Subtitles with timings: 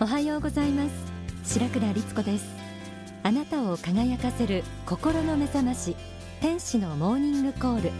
[0.00, 1.56] おはようございます。
[1.56, 2.46] 白倉律子です。
[3.24, 5.96] あなたを輝かせる心の目覚まし
[6.40, 7.90] 天使のモーニングコール。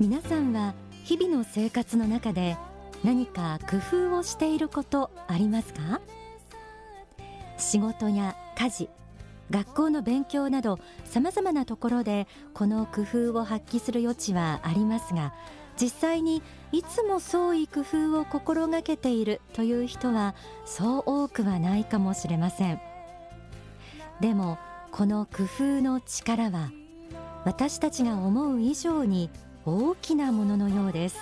[0.00, 0.72] 皆さんは
[1.04, 2.56] 日々の生活の中で
[3.04, 3.76] 何か工
[4.08, 6.00] 夫をしていることありますか？
[7.58, 8.88] 仕事や家事
[9.50, 15.34] 学校の勉強など様々なところでこの工夫を発揮する余地はありますが
[15.80, 22.80] 実際にいつも創意工夫を心がけているという人はそう多くはないかもしれません。
[24.20, 24.58] でも
[24.90, 26.70] この工夫の力は
[27.44, 29.30] 私たちが思う以上に
[29.64, 31.18] 大きなもののようです。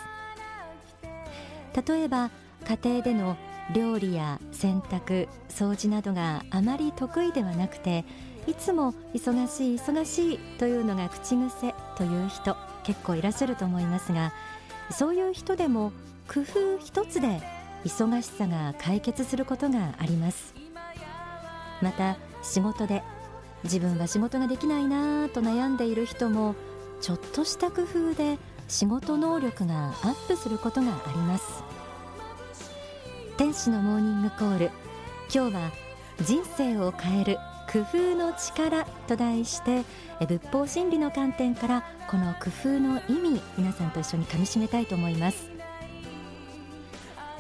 [1.87, 2.31] 例えば
[2.69, 3.37] 家庭での
[3.75, 8.05] 料理や洗濯掃除などがあまり得意ではなくて
[8.47, 12.74] いつも忙しい忙しいというのが口癖という人。
[12.85, 14.33] 結構いらっしゃると思いますが
[14.91, 15.93] そういう人でも
[16.29, 17.41] 工夫一つで
[17.85, 20.55] 忙しさが解決することがあります。
[21.83, 23.03] また仕事で
[23.65, 26.55] 自分は仕事ができないなぁと悩んでいる人も
[27.01, 31.63] ちょっとした工夫で仕事能力がアップすることがあります。
[33.37, 34.71] 天使のモーニングコール。
[35.35, 35.73] 今日は
[36.23, 37.39] 人生を変える。
[37.75, 39.83] 工夫の力と題して
[40.21, 45.55] 仏法真理の観点からこの工夫の意味皆さんと一緒にかみしめたいと思います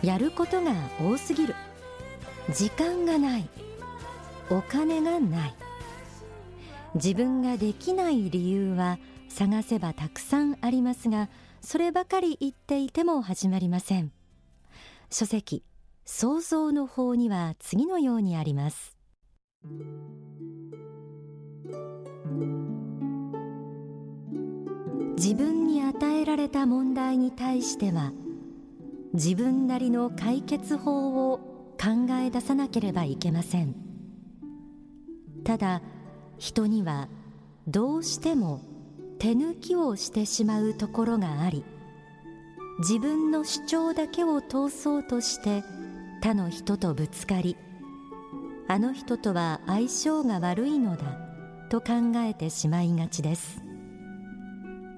[0.05, 1.55] やることが多すぎる。
[2.53, 3.49] 時間がない。
[4.51, 5.55] お金がない。
[6.95, 8.99] 自分ができない理由は
[9.31, 14.12] 探せばたくさんありますがそればかり言っていても始まりません。
[15.11, 15.65] 書籍
[16.05, 18.94] 創造の法には次のようにあります。
[25.17, 28.12] 自分に与えられた問題に対しては
[29.15, 31.39] 自分なりの解決法を
[31.81, 33.75] 考え出さなければいけません。
[35.45, 35.83] ただ
[36.39, 37.09] 人には
[37.69, 38.61] どうしても
[39.19, 41.65] 手抜きをしてしまうところがあり
[42.81, 45.62] 自分の主張だけを通そうとして
[46.21, 47.56] 他の人とぶつかり
[48.66, 51.19] あの人とは相性が悪いのだ
[51.69, 53.62] と考えてしまいがちです。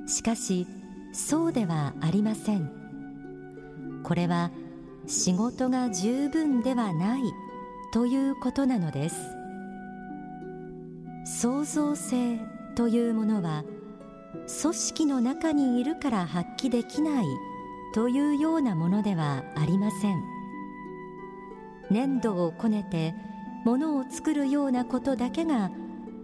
[0.06, 0.66] しかし
[1.12, 2.71] そうではありません。
[4.04, 4.50] これは
[5.06, 7.22] 仕事が十分ではない
[7.93, 9.16] ということなのです。
[11.41, 12.38] 創造性
[12.77, 13.65] というものは
[14.62, 17.25] 組織の中にいるから発揮できない
[17.94, 20.22] というようなものではありません。
[21.91, 23.15] 粘土をこねて
[23.66, 25.72] 物を作るようなことだけが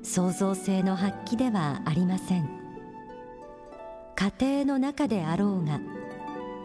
[0.05, 2.49] 創造性の発揮ではありません。
[4.15, 5.81] 家庭の中であろうが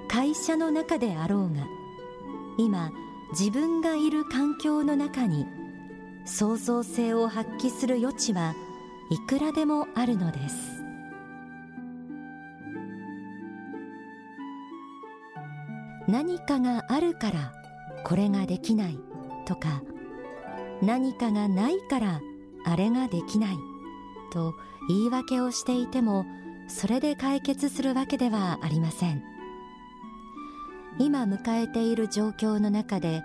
[0.07, 1.65] 会社の中であろうが
[2.59, 2.91] 今
[3.31, 5.47] 自分がいる環境の中に
[6.25, 8.53] 創造性を発揮する余地は
[9.09, 10.83] いくらでもあるのです。
[16.07, 17.51] 何かがあるから
[18.05, 18.99] これができない
[19.47, 19.81] とか
[20.81, 22.21] 何かがないから
[22.65, 23.57] あれができない。
[24.31, 24.53] と
[24.87, 26.25] 言い訳をしていても
[26.67, 29.23] それで解決するわけではありません。
[30.99, 33.23] 今迎えている状況の中で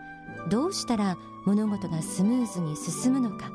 [0.51, 3.51] どうしたら物事がスムーズに進むのか。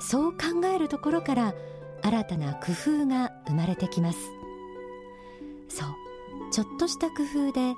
[0.00, 1.54] そう考えるところから
[2.02, 4.18] 新たな工夫が生まれてきます。
[5.68, 5.88] そう。
[6.52, 7.74] ちょっとした工夫で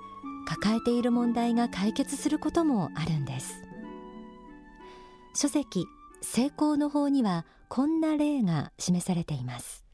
[0.47, 3.63] 抱えている問題が解決することもあるんです。
[5.35, 5.87] 書籍
[6.21, 9.85] 成功の法にはこんな例が示されています。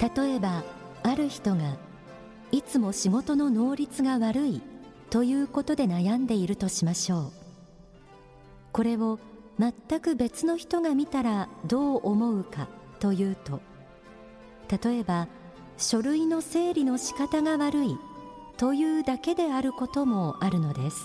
[0.00, 0.62] 例えば
[1.02, 1.76] ある人が
[2.52, 4.62] いつも仕事の能率が悪い
[5.10, 7.32] ということで悩んでいるとしましょう。
[8.72, 9.18] これを
[9.58, 12.68] 全く別の人が見たらどう思うか
[13.00, 13.60] というと
[14.70, 15.26] 例えば
[15.78, 17.98] 書類の整理の仕方が悪い
[18.56, 21.00] というだけであることもあるのです。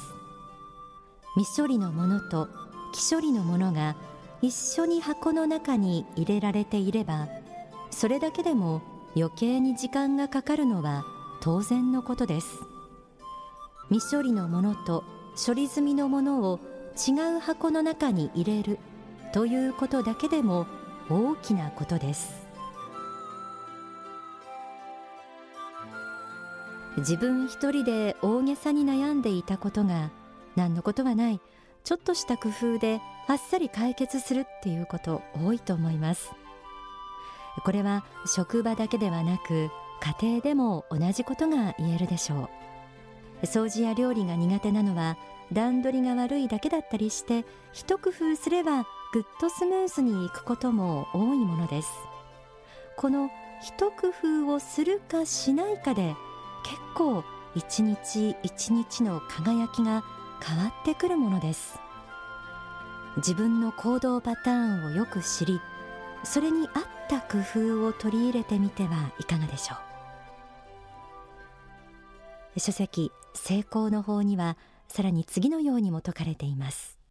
[1.36, 2.48] 未処理のものと
[2.92, 3.96] 既処理のものが
[4.42, 7.28] 一緒に箱の中に入れられていれば
[7.92, 8.82] それだけでも
[9.16, 11.06] 余計に時間がかかるのは
[11.42, 12.48] 当然のことです。
[13.90, 15.04] 未処理のものと
[15.46, 16.60] 処理済みのものを
[16.96, 18.80] 違う箱の中に入れる
[19.34, 20.66] ということだけでも
[21.10, 22.43] 大きなことです。
[26.98, 30.12] 自分一人で大げさに悩んでいたことが
[30.56, 31.42] 何のことはない
[31.84, 36.32] ちょっとした工夫であっさり解決するっていうこと多いと思います。
[37.64, 39.70] これは職場だけではなく
[40.20, 42.50] 家庭でも同じことが言えるでしょ
[43.42, 43.46] う。
[43.46, 45.18] 掃除や料理が苦手なのは
[45.52, 51.90] 段取りが悪いだけだったりして一工夫すればぐっとスムーズにいくことも多いものです。
[52.98, 53.30] この
[53.62, 54.10] 一工
[54.46, 56.16] 夫をするかしないかで
[56.64, 57.24] 結構
[57.56, 60.04] 一日一日の輝きが
[60.42, 61.80] 変わってくるものです。
[63.18, 65.62] 自分の行動パターンをよく知り
[66.24, 69.76] それに合った工夫を取り入れてみてはいかがでしょ
[72.56, 72.60] う。
[72.60, 74.58] 書籍成功の法には
[74.88, 77.03] さらに次のようにも説かれています。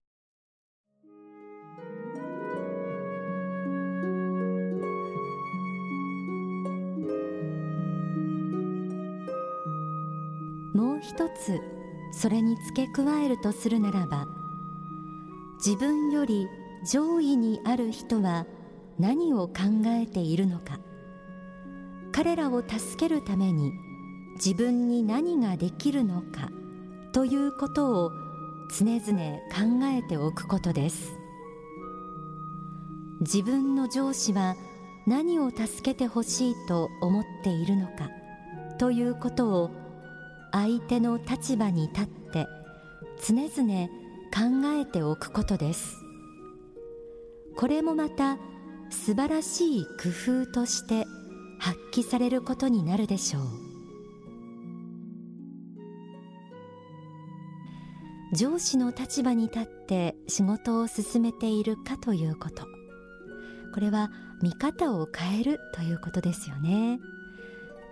[10.82, 11.60] もう一つ
[12.12, 14.26] それに付け加えるとするならば
[15.64, 16.48] 自分より
[16.90, 18.46] 上位にある人は
[18.98, 19.54] 何を考
[19.86, 20.80] えているのか。
[22.10, 23.72] 彼らを助けるために
[24.34, 26.50] 自分に何ができるのか
[27.12, 28.10] ということを
[28.76, 31.12] 常々考えておくことです。
[33.20, 34.56] 自分の上司は
[35.06, 38.10] 何を助けてほしいと思っているのか
[38.80, 39.81] ということを
[40.52, 42.46] 相手の立場に立って
[43.26, 43.88] 常々
[44.32, 45.96] 考えておくことです。
[47.56, 48.38] これもまた
[48.90, 51.06] 素晴らしい工夫として
[51.58, 53.72] 発揮されることになるでしょう。
[58.34, 62.66] 上司の立場に立って仕事を進めているかということ。
[63.74, 64.10] これは
[64.42, 66.98] 見方を変えるということですよね。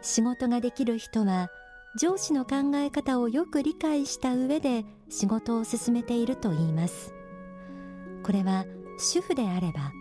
[0.02, 1.50] 仕事ができる人は
[1.96, 7.12] 上司の考え方をよく理解した上で仕事を進めていると言います。
[8.22, 8.64] これは
[8.98, 9.92] 主婦であれば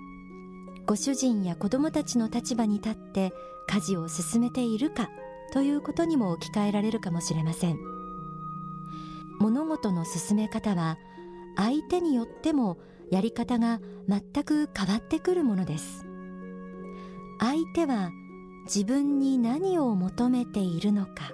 [0.86, 3.32] ご主人や子供たちの立場に立って
[3.68, 5.10] 家事を進めているか
[5.52, 7.80] ということにも置き換えられるかもしれません。
[9.40, 10.98] 物事の進め方は
[11.56, 12.78] 相手によっても
[13.10, 16.06] やり方が全く変わってくるものです。
[17.40, 18.12] 相手は
[18.66, 21.32] 自分に何を求めているのか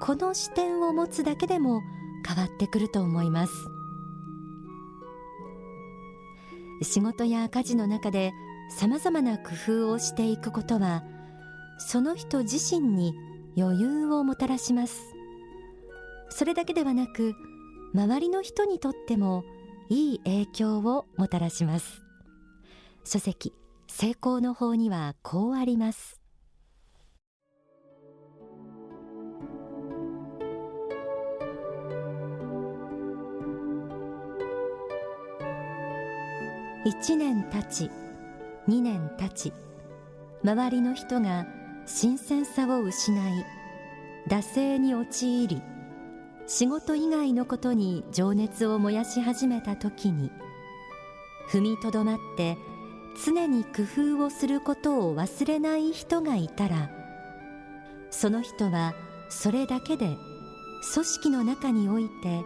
[0.00, 1.82] この視点を持つだけでも
[2.26, 3.52] 変わってくると思います。
[6.82, 8.32] 仕事や家事の中で
[8.68, 9.50] さまざまな工
[9.86, 11.04] 夫をしていくことは
[11.78, 13.14] その人自身に
[13.56, 15.14] 余裕をもたらします。
[16.28, 17.34] それだけではなく
[17.94, 19.44] 周りの人にとっても
[19.88, 22.02] いい影響をもたらします。
[23.04, 23.52] 書籍
[23.86, 26.23] 成功の法にはこうあります。
[36.84, 37.90] 1年経ち
[38.68, 39.52] 2年経ち
[40.44, 41.46] 周りの人が
[41.86, 43.44] 新鮮さを失い
[44.28, 45.62] 惰性に陥り
[46.46, 50.30] 仕事以外のことに情熱を燃やし始めた時に
[51.50, 52.58] 踏みとどまって
[53.24, 56.90] 常に工夫をすることを忘れない人がいたら
[58.10, 58.94] その人は
[59.30, 60.18] それだけで
[60.92, 62.44] 組織の中において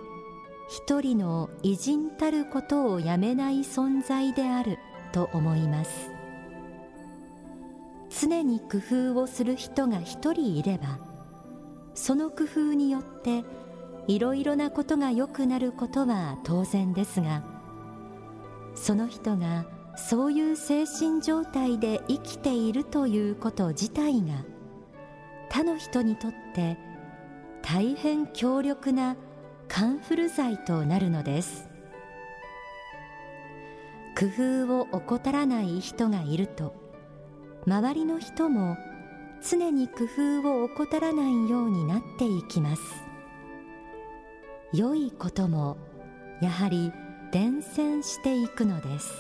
[0.69, 4.79] 一人の偉人たることをやめない存在である
[5.13, 6.19] と思います。
[8.21, 8.79] 常に工
[9.13, 10.99] 夫をする人が一人いれば
[11.95, 13.45] その工夫によって
[14.07, 17.45] いろいろなことが良くなることは当然ですが
[18.75, 24.45] その人がそういう精神状態で生きているということ自体が
[25.51, 26.79] 他の人にとって
[27.63, 29.17] 大変強力な
[29.69, 31.69] カンフル剤となるのです。
[34.19, 34.27] 工
[34.67, 36.75] 夫を怠らない人がいると
[37.67, 38.77] 周りの人も
[39.49, 40.07] 常に工
[40.43, 42.83] 夫を怠らないようになっていきます。
[44.73, 45.77] 良いことも
[46.43, 46.93] やはり
[47.31, 49.13] 伝染していくのです。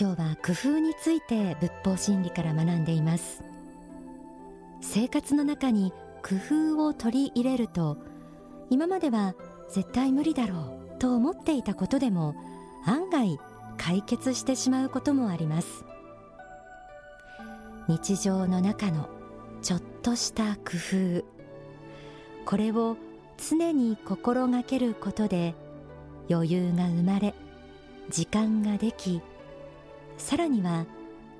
[0.00, 3.53] 今日は工夫について仏法真理から学んでいます。
[4.94, 7.98] 生活の中に工夫を取り入れると
[8.70, 9.34] 今までは
[9.68, 12.36] 絶対無理だろうと思っていたことでも
[12.86, 13.40] 案外
[13.76, 15.84] 解決してしまうこともあります。
[17.88, 19.08] 日常の中の
[19.62, 21.24] ちょっとした工夫。
[22.46, 22.96] これを
[23.36, 25.56] 常に心がけることで
[26.30, 27.34] 余裕が生まれ
[28.10, 29.20] 時間ができ
[30.18, 30.86] さらには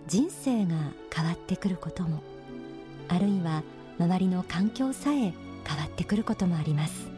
[0.09, 0.75] 人生が
[1.15, 2.34] 変わってくることも。
[3.09, 3.63] あるいは
[3.99, 5.33] 周りの環境さえ
[5.67, 7.09] 変わってくることもあります。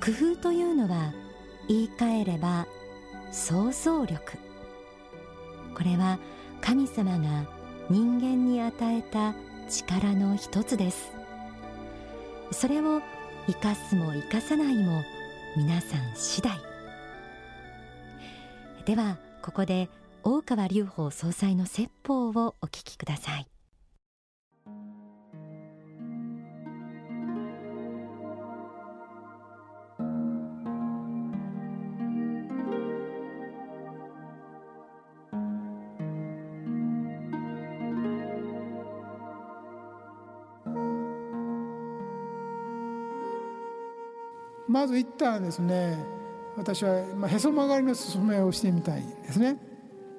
[0.00, 1.12] 工夫というのは
[1.68, 2.66] 言い換えれば
[3.32, 4.38] 想像力。
[5.74, 6.18] これは
[6.60, 7.46] 神様が
[7.88, 9.34] 人間に与えた
[9.68, 11.12] 力の一つです。
[12.52, 13.02] それを
[13.46, 15.02] 生かすも生かさないも
[15.56, 16.58] 皆さん次第。
[18.84, 19.90] ではここで
[20.22, 23.46] 大川隆法総裁の説法をお聞きください。
[44.78, 45.98] まず一旦ですね。
[46.56, 49.56] 私は、ま、へそ曲がりの勧めをしてみたいんですね。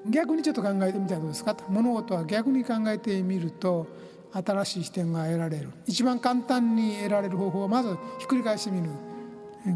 [0.10, 1.56] 逆にちょっと考えてみたらどうですか？
[1.70, 3.88] 物事は逆に考えてみると
[4.34, 5.70] 新しい視点が得られる。
[5.88, 8.90] 一番簡単に得られる方法はまずひっくり返してみる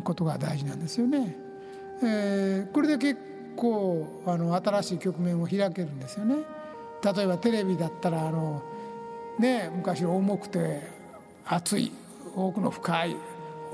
[0.04, 1.38] ことが大事なんですよね、
[2.02, 3.20] えー、これで結
[3.56, 6.40] 構あの新しい局面を開けるんですよね。
[7.04, 8.62] 例えばテレビだったらあの
[9.40, 10.82] ね昔重くて
[11.46, 11.94] 熱い
[12.36, 13.16] 多くの深い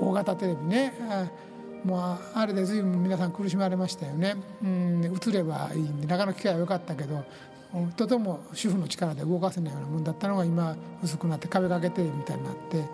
[0.00, 0.92] 大型テレビね。
[1.84, 7.24] もうあれで随分皆さん苦しまれましたよね、うん、映ればいいんでなかなか機会は良かったけど
[7.96, 12.84] とても主婦の力で動かせないようなもんだったのが今薄くなって壁掛けテレビみたいになって、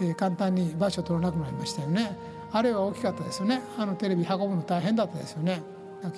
[0.00, 2.16] えー、簡単に場所取らなくなりましたよね。
[2.52, 3.60] あれは大きかったですよね。
[3.76, 5.62] あのテレビ運ぶの大変だったですよね。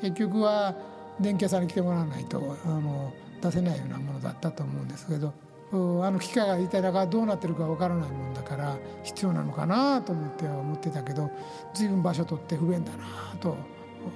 [0.01, 0.75] 結局は
[1.21, 5.33] 電気屋さんに来てもらわないとあの出せないようなものだったと思うんですけど
[5.73, 11.31] あの機械が一体中がどうなってるかわからないもんだから必要なのかなと思っては思ってたけど
[11.73, 13.07] 随分場所取って不便だな
[13.41, 13.57] と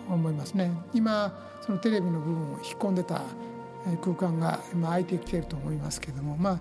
[0.08, 0.70] 思いますね。
[0.92, 1.32] 今
[1.64, 3.22] そのテレビの部分を引っ込んでた
[4.02, 6.60] 空間が今空いてきてると思いますけどもま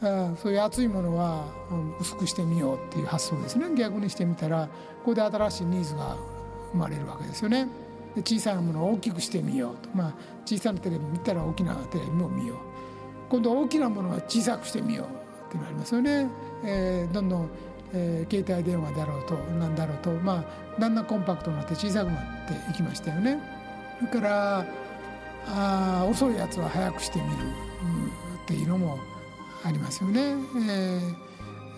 [0.00, 1.46] あそういう熱いものは
[2.00, 3.66] 薄くしてみようっていう発想ですね。
[3.74, 4.68] 逆にしてみたら
[5.00, 6.16] ここで新しいニーズが
[6.72, 7.66] 生まれるわけですよね。
[8.24, 9.88] 小さなものを大きくしてみようと。
[9.94, 10.14] まあ
[10.44, 12.67] 小さなテレビ見たら大きなテレビも見よう。
[13.28, 15.06] 今度大きなものは小さくしてみよう
[15.48, 16.28] ってなりますよね、
[16.64, 17.50] えー、どんどん、
[17.92, 20.44] えー、携帯電話だろうと何だろうとま
[20.76, 22.20] あだんだんコンパクトになって小さくなっ
[22.66, 23.40] ていきましたよね。
[23.98, 24.64] それから
[25.46, 27.32] あ遅いやつは早くしてみる
[28.44, 28.98] っていうのも
[29.64, 30.36] ありますよね、
[30.68, 31.00] え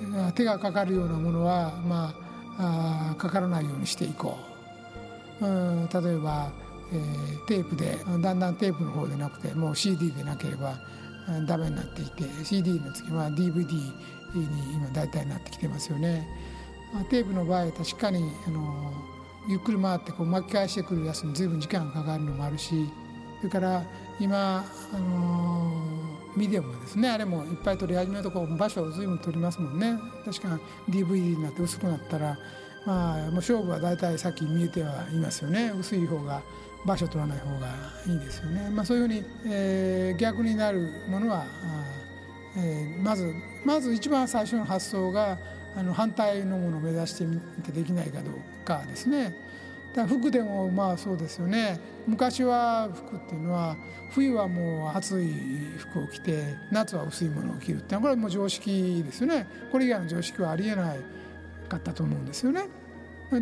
[0.05, 2.15] ー、手がかかるようなものはま
[2.59, 4.37] ああかからないようにしていこ
[5.41, 6.51] う、うん、例えば、
[6.93, 10.79] えー、テープでだんだんテープの方でなくてもう CD でなければ
[11.47, 16.27] ダメになっていて CD の次は DVD に今大体なってきてますよね。
[16.93, 18.93] まテープの場合確かにあの
[19.49, 22.89] ゆっくり回ってこう巻き返してくるやつに随分時間がかかるのもあるし
[23.39, 23.83] それから
[24.19, 25.73] 今あの
[26.37, 32.39] ビデオもですねあれもいっぱい撮り始めるとこ場所を随分撮りますもんね確か DVD になって薄くなったら
[32.87, 36.43] まあもう勝負は大体さっき見えてはいますよね薄い方が
[36.85, 37.69] 場所取らない方が
[38.07, 38.71] いいですよね。
[38.71, 41.45] まあ、そういうふうに、えー、逆になるものは、
[42.57, 43.35] えー、まず
[43.65, 45.39] まず一番最初の発想が
[45.77, 49.35] あの反対のものを目指してみてできないかどうかですね。
[49.95, 53.77] だ服でもまあそうですよね昔は服っていうのは
[54.13, 55.33] 冬はもう暑い
[55.79, 61.01] 服を着て夏は薄いものを着るってこれはもう常識ですよねこれ以外の常識はありえない
[61.69, 62.69] かったと思うんですよね。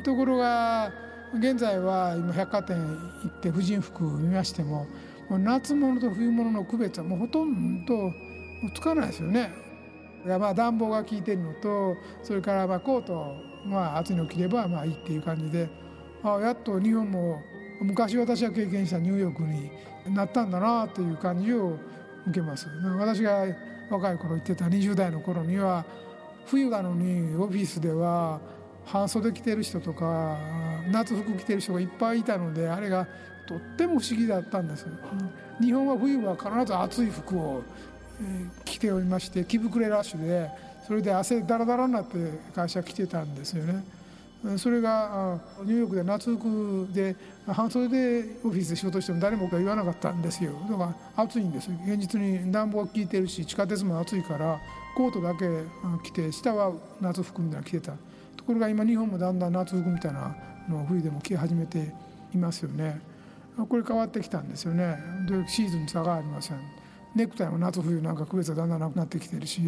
[0.04, 0.92] ところが
[1.34, 4.86] 現在は今百貨店行って婦人服見ましても
[5.30, 8.10] 夏物と冬物の区別はもうほとんど
[8.74, 9.52] つかないですよね。
[10.24, 13.34] まあ暖房が効いてるのとそれからまあコート
[13.66, 15.68] まあ暑いの着ればまあいいっていう感じで
[16.22, 17.40] あやっと日本も
[17.80, 19.70] 昔私が経験したニューヨークに
[20.14, 21.78] なったんだなという感じを
[22.26, 22.66] 受けます。
[22.98, 23.46] 私が
[23.90, 25.84] 若い頃行ってた20代の頃には
[26.46, 28.40] 冬なのにオフィスでは
[28.84, 30.38] 半袖着てる人とか
[30.90, 33.06] 夏服着てる人がいっぱいいたのであれが
[33.46, 34.86] とっても不思議だったんです。
[35.60, 37.62] 日本は冬は必ず暑い服を
[38.64, 40.50] 着ておりまして着膨れラッシュで
[40.86, 42.16] それで汗だらだらになって
[42.54, 43.84] 会社来てたんですよね。
[44.56, 47.16] それがニューヨークで夏服で
[47.46, 50.52] 半袖でオフィスで仕事しても誰もが言わなかったんですよ。
[50.70, 54.60] だから暑いんです現実に暖房が効いてるし地下鉄も暑いから
[54.96, 55.48] コートだけ
[56.04, 57.92] 着て下は夏服みたいなの着てた。
[58.36, 60.36] ところが今日本もだんだん夏服みたいな
[60.68, 61.92] の冬でも着始めて
[62.34, 63.00] いますよね。
[63.68, 64.96] これ変わってきたんですよね。
[65.26, 66.60] でシーズンに差がありません。
[67.14, 69.60] ネクタイも夏冬なんか区別がだんだんなくなってきてるし。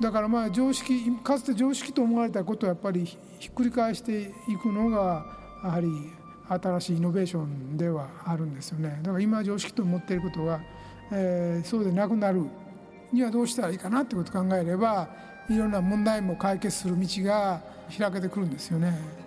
[0.00, 5.26] だからまあ常識かつて常識と思われたことをやっぱりひっくり返していくのが
[5.64, 5.88] やはり
[6.48, 9.00] 新しいイノベーションではあるんですよね。
[9.02, 10.60] だから今常識と思っていることが、
[11.10, 12.44] えー、そうでなくなる
[13.12, 15.08] にはどうしたらいいかなってことを考えれば
[15.50, 17.60] いろんな問題も解決する道が
[17.98, 19.25] 開けてくるんですよね。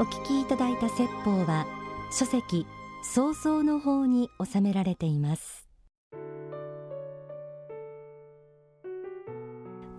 [0.00, 1.66] お聞きいただいた説法は
[2.10, 2.66] 書籍
[3.02, 5.68] 創造の法に収められています。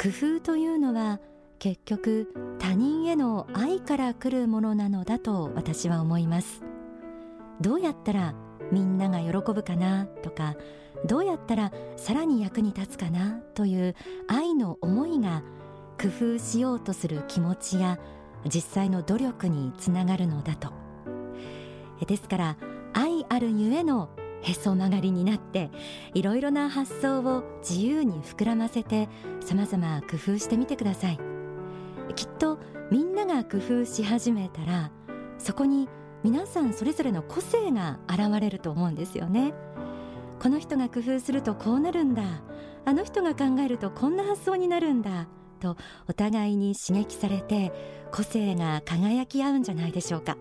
[0.01, 1.19] 工夫というのは
[1.59, 6.63] 結局他人への愛から来るものなのだと私は思います。
[7.61, 8.33] どうやったら
[8.71, 10.55] みんなが喜ぶかなとか
[11.05, 13.95] どうやったらさらに役に立つかなという
[14.27, 15.43] 愛の思いが
[16.01, 17.99] 工夫しようとする気持ちや
[18.45, 20.69] 実際の努力につながるのだと。
[22.05, 22.57] ですから
[22.93, 24.09] 愛あるゆえの
[24.41, 25.69] へそ曲がりになって
[26.15, 29.07] いろいろな発想を自由に膨らませて
[29.39, 31.19] 様々工夫してみてください。
[32.15, 34.91] きっとみんなが工夫し始めたら
[35.37, 35.87] そこに
[36.23, 39.53] 皆さんそれぞれの個性が現れると思うんですよね。
[40.39, 42.23] この人が工夫するとこうなるんだ。
[42.83, 45.27] あの人が考えるとこんな発想になるんだ。
[45.61, 45.77] と
[46.09, 47.71] お互いに刺激されて
[48.11, 50.37] 個性が輝き合うんじゃないでしょうか。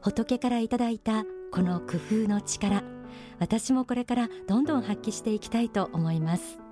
[0.00, 2.84] 仏からいただいたこの工夫の力
[3.38, 6.63] 私もこれからどんどん発揮していきたいと思います。